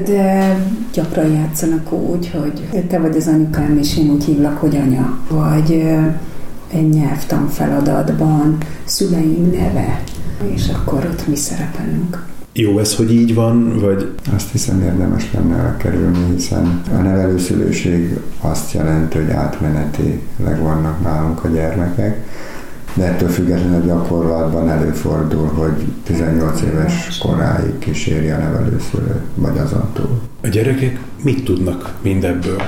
De 0.04 0.56
gyakran 0.92 1.32
játszanak 1.32 1.92
úgy, 1.92 2.30
hogy 2.30 2.86
te 2.88 2.98
vagy 2.98 3.16
az 3.16 3.26
anyukám, 3.26 3.78
és 3.78 3.98
én 3.98 4.10
úgy 4.10 4.24
hívlak, 4.24 4.58
hogy 4.58 4.76
anya. 4.76 5.18
Vagy 5.28 5.84
egy 6.72 6.88
nyelvtan 6.88 7.48
feladatban 7.48 8.58
szüleim 8.84 9.50
neve, 9.50 10.02
és 10.54 10.68
akkor 10.74 11.04
ott 11.04 11.26
mi 11.28 11.36
szerepelünk. 11.36 12.24
Jó 12.52 12.78
ez, 12.78 12.96
hogy 12.96 13.12
így 13.12 13.34
van, 13.34 13.78
vagy? 13.80 14.10
Azt 14.34 14.50
hiszem 14.52 14.82
érdemes 14.82 15.32
lenne 15.32 15.56
elkerülni, 15.56 16.34
hiszen 16.34 16.82
a 16.92 16.96
nevelőszülőség 16.96 18.18
azt 18.40 18.72
jelenti, 18.72 19.18
hogy 19.18 19.30
átmenetileg 19.30 20.60
vannak 20.62 21.02
nálunk 21.02 21.44
a 21.44 21.48
gyermekek, 21.48 22.26
de 22.94 23.04
ettől 23.04 23.28
függetlenül 23.28 23.80
a 23.80 23.86
gyakorlatban 23.86 24.68
előfordul, 24.68 25.46
hogy 25.46 25.86
18 26.04 26.60
éves 26.62 27.18
koráig 27.18 27.78
kíséri 27.78 28.30
a 28.30 28.38
nevelőszülő, 28.38 29.20
vagy 29.34 29.58
azon 29.58 29.88
túl. 29.92 30.20
A 30.42 30.48
gyerekek 30.48 31.00
mit 31.22 31.44
tudnak 31.44 31.94
mindebből? 32.02 32.62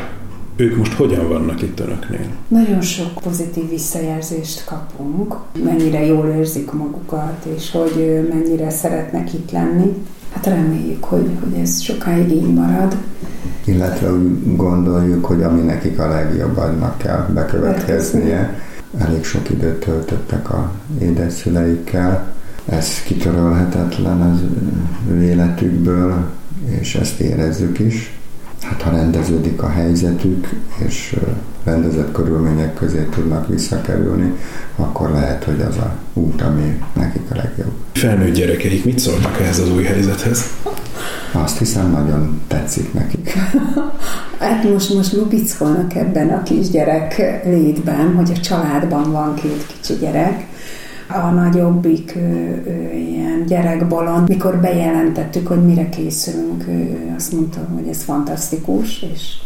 Ők 0.57 0.76
most 0.76 0.93
hogyan 0.93 1.28
vannak 1.28 1.62
itt 1.62 1.81
önöknél? 1.81 2.26
Nagyon 2.49 2.81
sok 2.81 3.12
pozitív 3.23 3.69
visszajelzést 3.69 4.64
kapunk, 4.64 5.37
mennyire 5.64 6.04
jól 6.04 6.26
érzik 6.26 6.73
magukat, 6.73 7.47
és 7.57 7.71
hogy 7.71 8.26
mennyire 8.31 8.71
szeretnek 8.71 9.33
itt 9.33 9.50
lenni. 9.50 10.04
Hát 10.33 10.47
reméljük, 10.47 11.04
hogy, 11.04 11.31
hogy 11.43 11.61
ez 11.61 11.81
sokáig 11.81 12.31
így 12.31 12.54
marad. 12.54 12.97
Illetve 13.64 14.12
úgy 14.12 14.57
gondoljuk, 14.57 15.25
hogy 15.25 15.43
ami 15.43 15.61
nekik 15.61 15.99
a 15.99 16.09
legjobb, 16.09 16.57
annak 16.57 16.99
kell 16.99 17.26
bekövetkeznie 17.35 18.59
elég 18.98 19.24
sok 19.24 19.50
időt 19.50 19.84
töltöttek 19.84 20.50
a 20.50 20.72
édeszüleikkel. 21.00 22.32
Ez 22.64 23.02
kitörölhetetlen 23.02 24.20
az 24.20 24.40
ő 25.10 25.22
életükből, 25.22 26.30
és 26.80 26.94
ezt 26.94 27.20
érezzük 27.20 27.78
is. 27.78 28.18
Ha 28.84 28.90
rendeződik 28.90 29.62
a 29.62 29.68
helyzetük, 29.68 30.48
és 30.86 31.16
rendezett 31.64 32.12
körülmények 32.12 32.74
közé 32.74 33.08
tudnak 33.14 33.48
visszakerülni, 33.48 34.32
akkor 34.76 35.10
lehet, 35.10 35.44
hogy 35.44 35.60
az 35.60 35.76
a 35.76 35.96
út, 36.12 36.42
ami 36.42 36.80
nekik 36.92 37.30
a 37.30 37.34
legjobb. 37.34 37.72
Felnőtt 37.92 38.34
gyerekeik 38.34 38.84
mit 38.84 38.98
szóltak 38.98 39.40
ehhez 39.40 39.58
az 39.58 39.70
új 39.70 39.82
helyzethez? 39.82 40.44
Azt 41.32 41.58
hiszem, 41.58 41.90
nagyon 41.90 42.40
tetszik 42.48 42.92
nekik. 42.92 43.32
hát 44.38 44.72
most, 44.72 44.94
most 44.94 45.12
lubickolnak 45.12 45.94
ebben 45.94 46.28
a 46.28 46.42
kisgyerek 46.42 47.42
létben, 47.44 48.14
hogy 48.14 48.32
a 48.34 48.40
családban 48.40 49.12
van 49.12 49.34
két 49.34 49.66
kicsi 49.66 49.98
gyerek, 50.00 50.46
a 51.08 51.30
nagyobbik 51.30 52.17
ő, 52.17 52.62
ő, 52.67 52.93
ilyen 52.97 53.45
gyerekbolond, 53.47 54.28
mikor 54.28 54.56
bejelentettük, 54.60 55.47
hogy 55.47 55.64
mire 55.64 55.88
készülünk, 55.88 56.69
ő 56.69 57.12
azt 57.17 57.32
mondta, 57.32 57.69
hogy 57.75 57.88
ez 57.88 58.02
fantasztikus, 58.02 59.06
és 59.12 59.36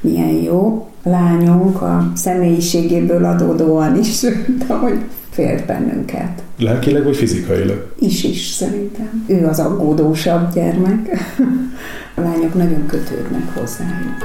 milyen 0.00 0.28
jó. 0.28 0.88
A 1.02 1.08
lányunk 1.08 1.82
a 1.82 2.10
személyiségéből 2.14 3.24
adódóan 3.24 3.98
is, 3.98 4.20
de 4.66 4.74
hogy 4.74 4.98
félt 5.30 5.66
bennünket. 5.66 6.42
Lelkileg 6.58 7.04
vagy 7.04 7.16
fizikailag? 7.16 7.92
Is 7.98 8.24
is 8.24 8.46
szerintem. 8.46 9.24
Ő 9.26 9.46
az 9.46 9.58
aggódósabb 9.58 10.52
gyermek. 10.54 11.08
A 12.16 12.20
lányok 12.20 12.54
nagyon 12.54 12.86
kötődnek 12.86 13.54
hozzájuk. 13.54 14.16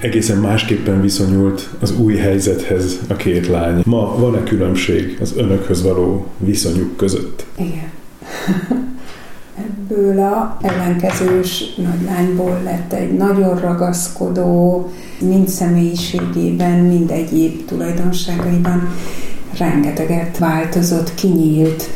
Egészen 0.00 0.38
másképpen 0.38 1.00
viszonyult 1.00 1.68
az 1.80 1.98
új 1.98 2.16
helyzethez 2.16 2.98
a 3.08 3.14
két 3.14 3.46
lány. 3.48 3.82
Ma 3.84 4.16
van-e 4.18 4.42
különbség 4.42 5.18
az 5.20 5.32
önökhöz 5.36 5.82
való 5.82 6.26
viszonyuk 6.38 6.96
között? 6.96 7.46
Igen. 7.56 7.90
Ebből 9.90 10.18
a 10.18 10.58
ellenkezős 10.62 11.74
nagylányból 11.76 12.60
lett 12.64 12.92
egy 12.92 13.12
nagyon 13.12 13.60
ragaszkodó, 13.60 14.90
mind 15.20 15.48
személyiségében, 15.48 16.78
mind 16.78 17.10
egyéb 17.10 17.64
tulajdonságaiban 17.64 18.88
rengeteget 19.58 20.38
változott, 20.38 21.14
kinyílt, 21.14 21.88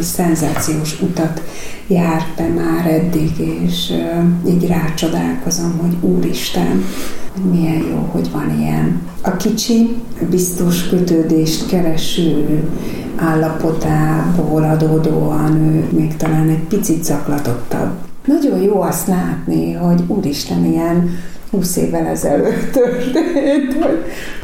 szenzációs 0.00 1.00
utat 1.00 1.42
járt 1.86 2.36
be 2.36 2.48
már 2.48 2.86
eddig, 2.86 3.30
és 3.38 3.92
így 4.48 4.66
rácsodálkozom, 4.66 5.78
hogy 5.80 6.10
Úristen, 6.10 6.84
milyen 7.50 7.86
jó, 7.90 8.08
hogy 8.12 8.30
van 8.32 8.60
ilyen. 8.60 9.00
A 9.22 9.36
kicsi, 9.36 9.96
biztos 10.30 10.88
kötődést 10.88 11.68
kereső 11.68 12.62
állapotából 13.16 14.62
adódóan 14.62 15.56
ő 15.56 15.84
még 15.90 16.16
talán 16.16 16.48
egy 16.48 16.64
picit 16.68 17.04
zaklatottabb. 17.04 17.90
Nagyon 18.24 18.62
jó 18.62 18.80
azt 18.80 19.06
látni, 19.06 19.72
hogy 19.72 20.02
Úristen 20.06 20.64
ilyen 20.64 21.10
20 21.50 21.76
évvel 21.76 22.06
ezelőtt 22.06 22.72
történt, 22.72 23.72
hogy 23.84 23.98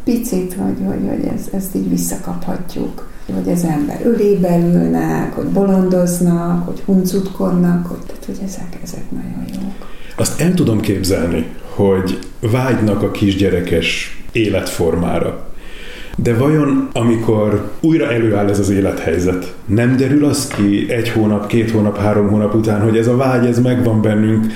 picit, 0.05 0.55
hogy, 0.55 0.77
hogy, 0.87 1.09
hogy 1.09 1.31
ezt, 1.35 1.55
ezt 1.55 1.75
így 1.75 1.89
visszakaphatjuk 1.89 3.13
hogy 3.33 3.53
az 3.53 3.65
ember 3.65 4.01
ölébe 4.05 4.59
ülnek, 4.59 5.33
hogy 5.33 5.47
bolondoznak, 5.47 6.67
hogy 6.67 6.83
huncutkodnak, 6.85 7.87
hogy, 7.87 7.99
tehát, 8.07 8.25
hogy 8.25 8.39
ezek, 8.45 8.79
ezek 8.83 9.11
nagyon 9.11 9.45
jók. 9.63 9.89
Azt 10.17 10.41
el 10.41 10.55
tudom 10.55 10.81
képzelni, 10.81 11.47
hogy 11.69 12.19
vágynak 12.41 13.03
a 13.03 13.11
kisgyerekes 13.11 14.23
életformára. 14.33 15.49
De 16.17 16.35
vajon, 16.35 16.89
amikor 16.93 17.71
újra 17.81 18.13
előáll 18.13 18.49
ez 18.49 18.59
az 18.59 18.71
élethelyzet, 18.71 19.55
nem 19.67 19.97
derül 19.97 20.25
az 20.25 20.47
ki 20.47 20.87
egy 20.93 21.09
hónap, 21.09 21.47
két 21.47 21.71
hónap, 21.71 21.99
három 21.99 22.29
hónap 22.29 22.55
után, 22.55 22.81
hogy 22.81 22.97
ez 22.97 23.07
a 23.07 23.17
vágy, 23.17 23.47
ez 23.47 23.61
megvan 23.61 24.03
bennünk, 24.03 24.47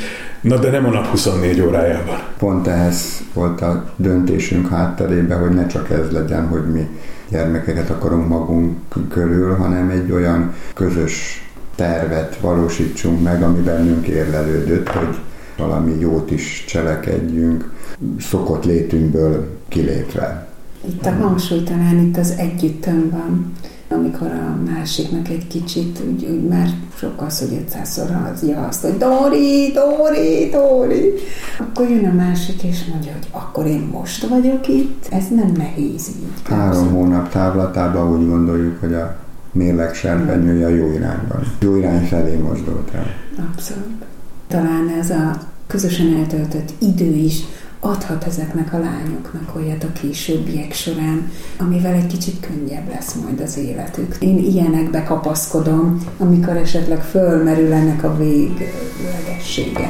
na 0.40 0.56
de 0.56 0.70
nem 0.70 0.86
a 0.86 0.90
nap 0.90 1.06
24 1.06 1.60
órájában. 1.60 2.18
Pont 2.38 2.66
ehhez 2.66 3.22
volt 3.34 3.60
a 3.60 3.92
döntésünk 3.96 4.68
hátterében, 4.68 5.40
hogy 5.40 5.50
ne 5.50 5.66
csak 5.66 5.90
ez 5.90 6.10
legyen, 6.10 6.46
hogy 6.46 6.66
mi 6.72 6.88
gyermekeket 7.30 7.90
akarunk 7.90 8.28
magunk 8.28 8.76
körül, 9.08 9.54
hanem 9.54 9.90
egy 9.90 10.10
olyan 10.10 10.54
közös 10.74 11.46
tervet 11.74 12.36
valósítsunk 12.40 13.22
meg, 13.22 13.42
ami 13.42 13.60
bennünk 13.60 14.06
érlelődött, 14.06 14.88
hogy 14.88 15.18
valami 15.56 15.98
jót 15.98 16.30
is 16.30 16.64
cselekedjünk, 16.66 17.72
szokott 18.20 18.64
létünkből 18.64 19.58
kilépve. 19.68 20.48
Itt 20.88 21.06
a 21.06 21.10
hangsúly 21.10 21.62
talán 21.62 21.98
itt 21.98 22.16
az 22.16 22.34
együttön 22.36 23.10
van 23.10 23.52
amikor 23.88 24.26
a 24.26 24.58
másiknak 24.72 25.28
egy 25.28 25.46
kicsit 25.46 26.00
úgy, 26.08 26.24
úgy 26.24 26.48
már 26.48 26.68
sokkal 26.94 27.30
szó 27.30 27.46
500-szor 27.46 28.08
hazja 28.24 28.66
azt, 28.66 28.82
hogy 28.82 28.96
Dori, 28.96 29.72
Dori, 29.72 30.48
Dori, 30.50 31.12
akkor 31.58 31.88
jön 31.88 32.08
a 32.08 32.12
másik 32.12 32.62
és 32.62 32.84
mondja, 32.92 33.12
hogy 33.12 33.28
akkor 33.30 33.66
én 33.66 33.88
most 33.92 34.26
vagyok 34.26 34.68
itt. 34.68 35.06
Ez 35.10 35.24
nem 35.28 35.52
nehéz 35.56 36.08
így. 36.08 36.42
Három 36.44 36.90
hónap 36.90 37.28
távlatában 37.28 38.18
úgy 38.18 38.26
gondoljuk, 38.26 38.80
hogy 38.80 38.94
a 38.94 39.16
mérleg 39.52 39.94
serpenyője 39.94 40.66
a 40.66 40.68
jó 40.68 40.92
irányban. 40.92 41.40
Jó 41.60 41.76
irány 41.76 42.06
felé 42.06 42.36
mozdult 42.36 42.94
el. 42.94 43.06
Abszolút. 43.52 44.04
Talán 44.46 44.88
ez 45.00 45.10
a 45.10 45.40
közösen 45.66 46.16
eltöltött 46.16 46.72
idő 46.78 47.14
is 47.14 47.42
adhat 47.80 48.24
ezeknek 48.24 48.72
a 48.72 48.78
lányoknak 48.78 49.56
olyat 49.56 49.84
a 49.84 49.92
későbbiek 49.92 50.72
során, 50.72 51.30
amivel 51.58 51.94
egy 51.94 52.06
kicsit 52.06 52.46
könnyebb 52.46 52.88
lesz 52.88 53.14
majd 53.14 53.40
az 53.40 53.56
életük. 53.56 54.16
Én 54.20 54.38
ilyenekbe 54.38 55.02
kapaszkodom, 55.02 56.04
amikor 56.18 56.56
esetleg 56.56 57.02
fölmerül 57.02 57.72
ennek 57.72 58.04
a 58.04 58.16
véglegessége. 58.16 59.88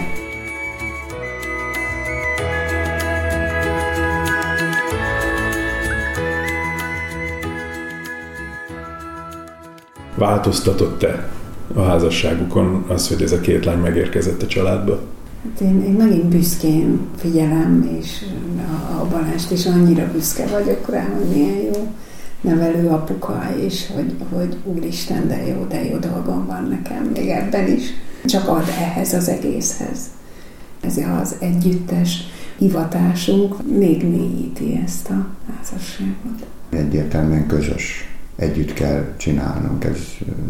Változtatott-e 10.15 11.29
a 11.75 11.83
házasságukon 11.83 12.85
az, 12.89 13.09
hogy 13.09 13.23
ez 13.23 13.33
a 13.33 13.41
két 13.41 13.65
lány 13.65 13.79
megérkezett 13.79 14.43
a 14.43 14.47
családba? 14.47 15.01
Hát 15.45 15.61
én, 15.61 15.83
én 15.83 15.93
megint 15.93 16.25
büszkén 16.25 17.01
figyelem, 17.17 17.99
és 17.99 18.25
a, 18.71 19.01
a 19.01 19.07
Balást 19.09 19.51
is 19.51 19.67
annyira 19.67 20.13
büszke 20.13 20.47
vagyok 20.47 20.91
rá, 20.91 21.05
hogy 21.19 21.37
milyen 21.37 21.57
jó 21.57 21.93
nevelő 22.41 22.89
apuka, 22.89 23.43
és 23.61 23.87
hogy, 23.95 24.15
hogy 24.33 24.57
úristen, 24.65 25.29
de 25.29 25.47
jó, 25.47 25.65
de 25.69 25.85
jó 25.85 25.97
dolgom 25.97 26.47
van 26.47 26.67
nekem 26.69 27.11
még 27.15 27.29
ebben 27.29 27.73
is. 27.73 27.83
Csak 28.25 28.49
ad 28.49 28.69
ehhez 28.81 29.13
az 29.13 29.29
egészhez. 29.29 29.99
Ez 30.81 30.97
az 31.21 31.35
együttes 31.39 32.23
hivatásunk 32.59 33.79
még 33.79 34.09
mélyíti 34.09 34.81
ezt 34.85 35.11
a 35.11 35.27
házasságot. 35.53 36.47
Egyértelműen 36.71 37.47
közös 37.47 38.09
együtt 38.37 38.73
kell 38.73 39.15
csinálnunk. 39.17 39.85
Ez 39.85 39.99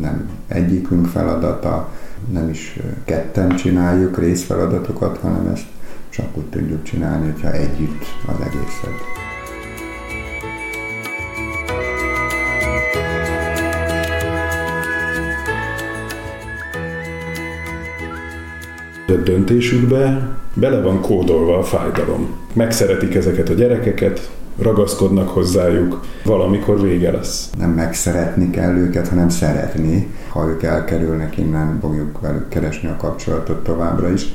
nem 0.01 0.29
egyikünk 0.49 1.07
feladata, 1.07 1.93
nem 2.33 2.49
is 2.49 2.79
ketten 3.05 3.57
csináljuk 3.57 4.19
részfeladatokat, 4.19 5.19
hanem 5.19 5.47
ezt 5.47 5.67
csak 6.09 6.37
úgy 6.37 6.45
tudjuk 6.45 6.83
csinálni, 6.83 7.31
hogyha 7.31 7.53
együtt 7.53 8.05
az 8.27 8.41
egészet. 8.41 9.27
A 19.07 19.13
döntésükbe 19.13 20.37
bele 20.55 20.81
van 20.81 21.01
kódolva 21.01 21.59
a 21.59 21.63
fájdalom. 21.63 22.37
Megszeretik 22.53 23.15
ezeket 23.15 23.49
a 23.49 23.55
gyerekeket, 23.55 24.31
ragaszkodnak 24.59 25.29
hozzájuk, 25.29 26.01
valamikor 26.25 26.81
vége 26.81 27.11
lesz. 27.11 27.51
Nem 27.59 27.71
megszeretni 27.71 28.51
kell 28.51 28.77
őket, 28.77 29.09
hanem 29.09 29.29
szeretni. 29.29 30.15
Ha 30.29 30.47
ők 30.47 30.63
elkerülnek 30.63 31.37
innen, 31.37 31.79
fogjuk 31.81 32.21
velük 32.21 32.49
keresni 32.49 32.89
a 32.89 32.97
kapcsolatot 32.97 33.65
továbbra 33.65 34.13
is. 34.13 34.35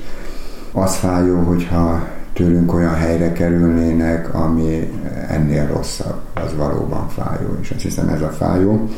Az 0.71 0.95
fájó, 0.95 1.35
hogyha 1.35 2.07
tőlünk 2.33 2.73
olyan 2.73 2.95
helyre 2.95 3.31
kerülnének, 3.31 4.33
ami 4.33 4.91
ennél 5.27 5.67
rosszabb, 5.67 6.19
az 6.33 6.55
valóban 6.57 7.09
fájó, 7.09 7.57
és 7.61 7.71
azt 7.71 7.81
hiszem 7.81 8.07
ez 8.09 8.21
a 8.21 8.29
fájó. 8.29 8.89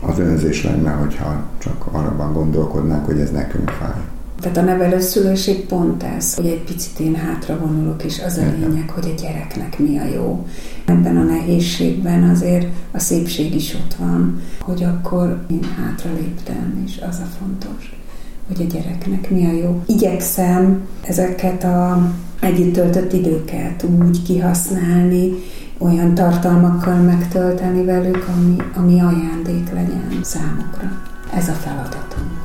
Az 0.00 0.18
önzés 0.18 0.64
lenne, 0.64 0.90
hogyha 0.90 1.42
csak 1.58 1.86
arra 1.92 2.30
gondolkodnánk, 2.32 3.06
hogy 3.06 3.20
ez 3.20 3.30
nekünk 3.30 3.70
fáj. 3.70 4.17
Tehát 4.40 4.56
a 4.56 4.62
nevelőszülőség 4.62 5.66
pont 5.66 6.02
ez, 6.02 6.34
hogy 6.34 6.46
egy 6.46 6.62
picit 6.64 6.98
én 7.00 7.14
hátra 7.14 7.58
vonulok, 7.58 8.04
és 8.04 8.22
az 8.26 8.36
a 8.36 8.42
lényeg, 8.58 8.90
hogy 8.90 9.14
a 9.16 9.20
gyereknek 9.20 9.78
mi 9.78 9.98
a 9.98 10.04
jó. 10.14 10.46
Ebben 10.84 11.16
a 11.16 11.22
nehézségben 11.22 12.28
azért 12.28 12.66
a 12.90 12.98
szépség 12.98 13.54
is 13.54 13.74
ott 13.74 13.94
van, 13.94 14.40
hogy 14.60 14.82
akkor 14.84 15.44
én 15.50 15.64
hátra 15.76 16.10
léptem, 16.12 16.82
és 16.86 17.00
az 17.08 17.18
a 17.18 17.28
fontos, 17.38 18.00
hogy 18.46 18.66
a 18.68 18.72
gyereknek 18.72 19.30
mi 19.30 19.46
a 19.46 19.52
jó. 19.52 19.82
Igyekszem 19.86 20.80
ezeket 21.02 21.64
a 21.64 22.10
együtt 22.40 22.72
töltött 22.72 23.12
időket 23.12 23.84
úgy 23.98 24.22
kihasználni, 24.22 25.32
olyan 25.78 26.14
tartalmakkal 26.14 26.96
megtölteni 26.96 27.84
velük, 27.84 28.28
ami, 28.36 28.56
ami 28.74 29.00
ajándék 29.00 29.72
legyen 29.72 30.20
számukra. 30.22 31.02
Ez 31.34 31.48
a 31.48 31.52
feladatunk. 31.52 32.37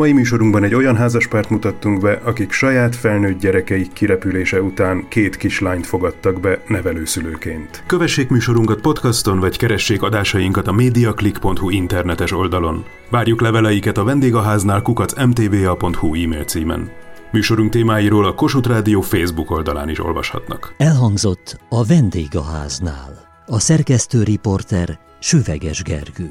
Mai 0.00 0.12
műsorunkban 0.12 0.64
egy 0.64 0.74
olyan 0.74 0.96
házaspárt 0.96 1.50
mutattunk 1.50 2.00
be, 2.00 2.20
akik 2.24 2.52
saját 2.52 2.96
felnőtt 2.96 3.40
gyerekeik 3.40 3.92
kirepülése 3.92 4.62
után 4.62 5.08
két 5.08 5.36
kislányt 5.36 5.86
fogadtak 5.86 6.40
be 6.40 6.62
nevelőszülőként. 6.66 7.82
Kövessék 7.86 8.28
műsorunkat 8.28 8.80
podcaston, 8.80 9.38
vagy 9.38 9.56
keressék 9.56 10.02
adásainkat 10.02 10.68
a 10.68 10.72
mediaclick.hu 10.72 11.70
internetes 11.70 12.32
oldalon. 12.32 12.84
Várjuk 13.10 13.40
leveleiket 13.40 13.98
a 13.98 14.04
vendégháznál 14.04 14.82
kukac 14.82 15.24
mtva.hu 15.24 16.14
e-mail 16.24 16.44
címen. 16.44 16.90
Műsorunk 17.32 17.70
témáiról 17.70 18.26
a 18.26 18.34
Kossuth 18.34 18.68
Rádió 18.68 19.00
Facebook 19.00 19.50
oldalán 19.50 19.88
is 19.88 20.00
olvashatnak. 20.00 20.74
Elhangzott 20.76 21.60
a 21.68 21.84
vendégháznál. 21.84 23.42
A 23.46 23.58
szerkesztő 23.58 24.22
riporter 24.22 24.98
Süveges 25.18 25.82
Gergő. 25.82 26.30